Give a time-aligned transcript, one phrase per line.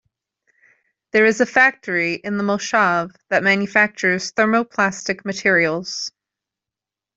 [1.11, 6.11] There is a factory in the moshav that manufactures thermoplastic materials.